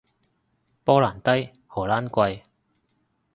[0.83, 2.41] 波蘭低，荷蘭貴